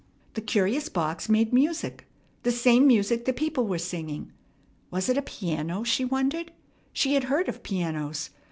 [0.33, 2.07] The curious box made music,
[2.41, 4.31] the same music the people were singing.
[4.89, 5.83] Was it a piano?
[5.83, 6.51] she wondered.
[6.91, 8.31] She had heard of pianos.